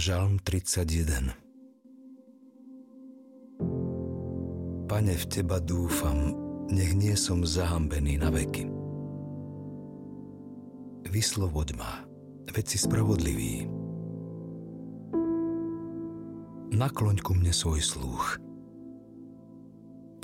Žalm 0.00 0.40
31 0.40 1.36
Pane, 4.88 5.12
v 5.12 5.24
Teba 5.28 5.60
dúfam, 5.60 6.16
nech 6.72 6.96
nie 6.96 7.12
som 7.20 7.44
zahambený 7.44 8.16
na 8.16 8.32
veky. 8.32 8.64
Vyslovoď 11.04 11.76
ma, 11.76 12.08
veď 12.48 12.64
si 12.64 12.80
spravodlivý. 12.80 13.68
Nakloň 16.72 17.20
ku 17.20 17.36
mne 17.36 17.52
svoj 17.52 17.84
sluch. 17.84 18.40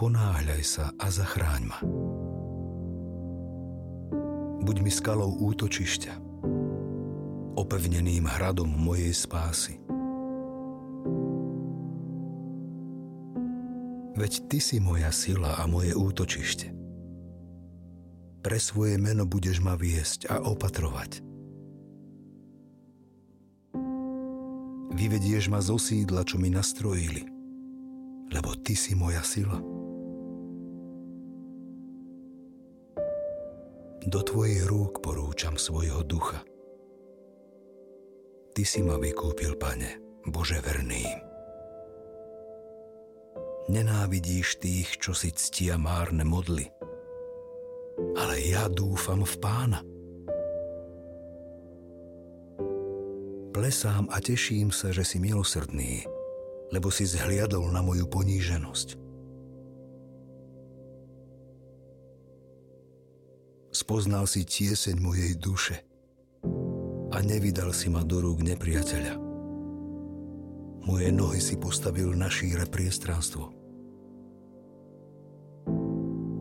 Ponáhľaj 0.01 0.63
sa 0.65 0.89
a 0.97 1.13
zachráň 1.13 1.63
ma. 1.69 1.79
Buď 4.65 4.77
mi 4.81 4.89
skalou 4.89 5.37
útočišťa, 5.37 6.26
opevneným 7.57 8.29
hradom 8.29 8.69
mojej 8.69 9.17
spásy. 9.17 9.81
Veď 14.17 14.33
Ty 14.49 14.59
si 14.61 14.77
moja 14.81 15.13
sila 15.13 15.61
a 15.61 15.65
moje 15.69 15.93
útočište. 15.93 16.73
Pre 18.41 18.59
svoje 18.61 18.97
meno 18.97 19.29
budeš 19.29 19.61
ma 19.61 19.77
viesť 19.77 20.29
a 20.33 20.41
opatrovať. 20.41 21.25
Vyvedieš 24.97 25.53
ma 25.53 25.61
zo 25.61 25.77
sídla, 25.77 26.25
čo 26.25 26.41
mi 26.41 26.49
nastrojili, 26.49 27.29
lebo 28.33 28.57
Ty 28.57 28.73
si 28.73 28.97
moja 28.97 29.21
sila. 29.21 29.61
Do 34.07 34.21
Tvojich 34.23 34.65
rúk 34.65 35.05
porúčam 35.05 35.61
svojho 35.61 36.01
ducha– 36.07 36.41
si 38.67 38.83
ma 38.83 38.99
vykúpil, 38.99 39.55
pane, 39.55 40.03
Bože 40.27 40.59
verný. 40.59 41.07
Nenávidíš 43.71 44.59
tých, 44.59 44.99
čo 44.99 45.15
si 45.15 45.31
ctia 45.31 45.79
márne 45.79 46.27
modly. 46.27 46.67
Ale 48.19 48.43
ja 48.43 48.67
dúfam 48.67 49.23
v 49.23 49.35
pána. 49.39 49.81
Plesám 53.55 54.11
a 54.13 54.19
teším 54.21 54.75
sa, 54.75 54.91
že 54.93 55.07
si 55.07 55.23
milosrdný, 55.23 56.05
lebo 56.75 56.91
si 56.91 57.07
zhliadol 57.07 57.71
na 57.71 57.81
moju 57.81 58.05
poníženosť. 58.11 58.99
Spoznal 63.73 64.27
si 64.27 64.43
tieseň 64.43 64.97
mojej 64.99 65.33
duše– 65.39 65.79
a 67.17 67.25
nevydal 67.25 67.73
si 67.73 67.89
ma 67.89 68.05
do 68.05 68.21
rúk 68.21 68.45
nepriateľa. 68.45 69.17
Moje 70.85 71.09
nohy 71.09 71.41
si 71.41 71.57
postavil 71.57 72.13
na 72.13 72.29
šíre 72.29 72.69
priestranstvo. 72.69 73.57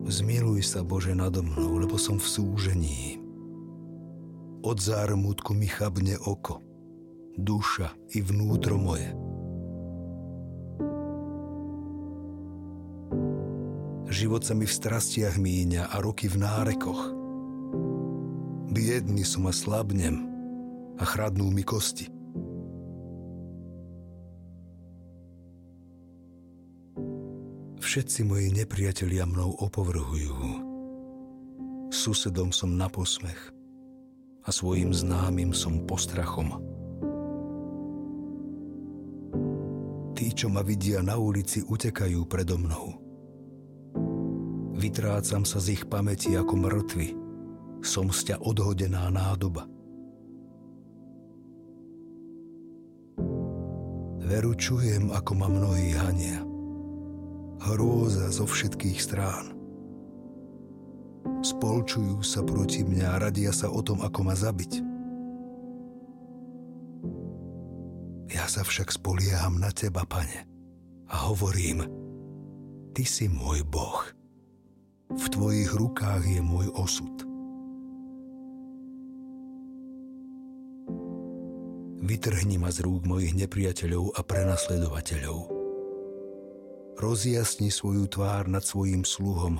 Zmiluj 0.06 0.62
sa, 0.62 0.84
Bože, 0.84 1.16
nado 1.16 1.42
mnou, 1.42 1.80
lebo 1.80 1.96
som 1.96 2.20
v 2.20 2.28
súžení. 2.28 3.18
Od 4.62 4.76
zármutku 4.76 5.56
mi 5.56 5.66
chabne 5.66 6.20
oko, 6.20 6.62
duša 7.40 7.96
i 8.14 8.22
vnútro 8.22 8.76
moje. 8.76 9.10
Život 14.12 14.46
sa 14.46 14.54
mi 14.54 14.68
v 14.68 14.76
strastiach 14.76 15.40
míňa 15.40 15.90
a 15.90 15.96
roky 15.98 16.30
v 16.30 16.38
nárekoch. 16.38 17.02
Biedný 18.70 19.26
som 19.26 19.50
a 19.50 19.52
slabnem, 19.54 20.35
a 20.96 21.04
chradnú 21.04 21.52
mi 21.52 21.60
kosti. 21.62 22.08
Všetci 27.86 28.28
moji 28.28 28.50
nepriatelia 28.52 29.24
mnou 29.24 29.56
opovrhujú. 29.62 30.34
Susedom 31.88 32.50
som 32.50 32.74
na 32.74 32.90
posmech 32.90 33.54
a 34.42 34.50
svojim 34.50 34.90
známym 34.90 35.54
som 35.54 35.86
postrachom. 35.86 36.60
Tí, 40.16 40.32
čo 40.32 40.48
ma 40.48 40.64
vidia 40.64 41.04
na 41.04 41.20
ulici, 41.20 41.60
utekajú 41.60 42.24
predo 42.24 42.56
mnou. 42.56 42.96
Vytrácam 44.76 45.44
sa 45.44 45.60
z 45.60 45.76
ich 45.76 45.84
pamäti 45.88 46.36
ako 46.36 46.52
mŕtvy. 46.56 47.08
Som 47.84 48.08
z 48.12 48.32
ťa 48.32 48.36
odhodená 48.40 49.08
nádoba. 49.12 49.75
Veru 54.26 54.58
čujem, 54.58 55.14
ako 55.14 55.32
ma 55.38 55.46
mnohí 55.46 55.94
hania. 55.94 56.42
Hrôza 57.62 58.26
zo 58.34 58.42
všetkých 58.42 58.98
strán. 58.98 59.54
Spolčujú 61.46 62.26
sa 62.26 62.42
proti 62.42 62.82
mňa 62.82 63.22
radia 63.22 63.54
sa 63.54 63.70
o 63.70 63.78
tom, 63.86 64.02
ako 64.02 64.20
ma 64.26 64.34
zabiť. 64.34 64.72
Ja 68.34 68.50
sa 68.50 68.66
však 68.66 68.90
spolieham 68.90 69.62
na 69.62 69.70
teba, 69.70 70.02
pane, 70.02 70.42
a 71.06 71.30
hovorím, 71.30 71.86
ty 72.98 73.06
si 73.06 73.30
môj 73.30 73.62
Boh. 73.62 74.02
V 75.06 75.24
tvojich 75.30 75.70
rukách 75.70 76.26
je 76.26 76.42
môj 76.42 76.66
osud. 76.74 77.25
Vytrhni 82.06 82.54
ma 82.54 82.70
z 82.70 82.86
rúk 82.86 83.02
mojich 83.02 83.34
nepriateľov 83.34 84.14
a 84.14 84.22
prenasledovateľov. 84.22 85.50
Rozjasni 87.02 87.74
svoju 87.74 88.06
tvár 88.06 88.46
nad 88.46 88.62
svojim 88.62 89.02
sluhom 89.02 89.58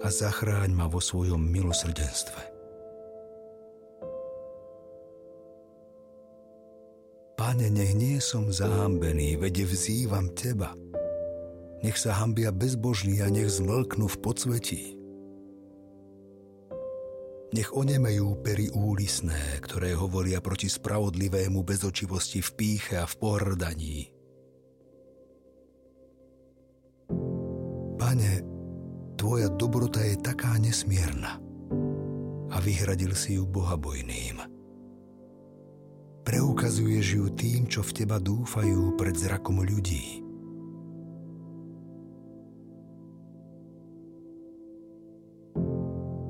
a 0.00 0.08
zachráň 0.08 0.72
ma 0.72 0.88
vo 0.88 0.96
svojom 0.96 1.36
milosrdenstve. 1.36 2.40
Pane, 7.36 7.68
nech 7.68 7.92
nie 7.92 8.16
som 8.16 8.48
zahambený, 8.48 9.36
vede 9.36 9.68
vzývam 9.68 10.32
Teba. 10.32 10.72
Nech 11.84 12.00
sa 12.00 12.16
hambia 12.16 12.48
bezbožní 12.48 13.20
a 13.20 13.28
nech 13.28 13.52
zmlknú 13.52 14.08
v 14.08 14.18
podsvetí. 14.24 14.95
Nech 17.54 17.70
onemejú 17.70 18.42
pery 18.42 18.66
úlisné, 18.74 19.62
ktoré 19.62 19.94
hovoria 19.94 20.42
proti 20.42 20.66
spravodlivému 20.66 21.62
bezočivosti 21.62 22.42
v 22.42 22.50
píche 22.58 22.98
a 22.98 23.06
v 23.06 23.14
pohrdaní. 23.22 23.98
Pane, 27.96 28.32
Tvoja 29.16 29.48
dobrota 29.48 30.04
je 30.04 30.20
taká 30.20 30.60
nesmierna 30.60 31.40
a 32.52 32.56
vyhradil 32.60 33.16
si 33.16 33.40
ju 33.40 33.48
bohabojným. 33.48 34.44
Preukazuješ 36.26 37.06
ju 37.14 37.26
tým, 37.32 37.70
čo 37.70 37.86
v 37.86 38.02
Teba 38.02 38.18
dúfajú 38.18 38.98
pred 38.98 39.14
zrakom 39.14 39.62
ľudí. 39.62 40.25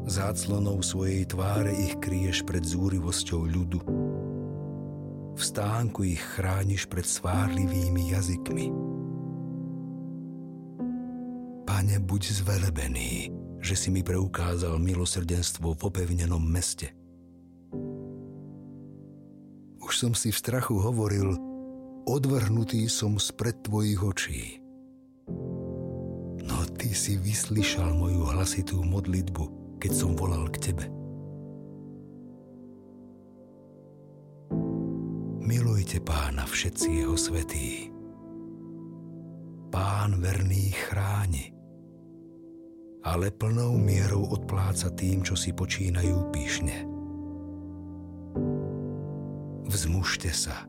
Záclonou 0.06 0.86
svojej 0.86 1.26
tváre 1.26 1.74
ich 1.74 1.98
kryješ 1.98 2.46
pred 2.46 2.62
zúrivosťou 2.62 3.42
ľudu. 3.42 3.82
V 5.34 5.42
stánku 5.42 6.06
ich 6.06 6.22
chrániš 6.22 6.86
pred 6.86 7.02
svárlivými 7.02 8.14
jazykmi. 8.14 8.70
Pane, 11.66 11.98
buď 11.98 12.22
zvelebený, 12.38 13.34
že 13.58 13.74
si 13.74 13.90
mi 13.90 14.06
preukázal 14.06 14.78
milosrdenstvo 14.78 15.74
v 15.74 15.80
opevnenom 15.90 16.38
meste. 16.38 16.94
Už 19.82 19.90
som 19.90 20.14
si 20.14 20.30
v 20.30 20.38
strachu 20.38 20.86
hovoril, 20.86 21.34
odvrhnutý 22.06 22.86
som 22.86 23.18
spred 23.18 23.58
tvojich 23.66 23.98
očí. 23.98 24.42
No 26.46 26.62
ty 26.78 26.94
si 26.94 27.18
vyslyšal 27.18 27.90
moju 27.90 28.22
hlasitú 28.30 28.86
modlitbu 28.86 29.55
keď 29.76 29.92
som 29.92 30.12
volal 30.16 30.48
k 30.52 30.70
Tebe. 30.70 30.86
Milujte 35.46 36.02
pána 36.02 36.42
všetci 36.42 37.06
jeho 37.06 37.14
svetí. 37.14 37.94
Pán 39.70 40.18
verný 40.18 40.74
chráni, 40.74 41.54
ale 43.06 43.30
plnou 43.30 43.78
mierou 43.78 44.26
odpláca 44.34 44.90
tým, 44.90 45.22
čo 45.22 45.38
si 45.38 45.54
počínajú 45.54 46.32
píšne. 46.34 46.82
Vzmužte 49.70 50.32
sa 50.34 50.66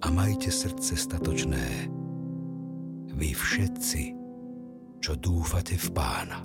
a 0.00 0.06
majte 0.08 0.48
srdce 0.48 0.96
statočné, 0.96 1.92
vy 3.14 3.30
všetci, 3.36 4.02
čo 4.98 5.12
dúfate 5.14 5.76
v 5.76 5.88
pána. 5.92 6.40